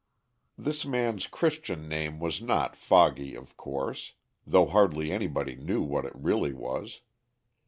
This 0.57 0.83
man's 0.83 1.27
Christian 1.27 1.87
name 1.87 2.19
was 2.19 2.41
not 2.41 2.75
"Foggy," 2.75 3.35
of 3.35 3.55
course, 3.55 4.13
though 4.47 4.65
hardly 4.65 5.11
anybody 5.11 5.53
knew 5.55 5.83
what 5.83 6.05
it 6.05 6.15
really 6.15 6.53
was. 6.53 7.01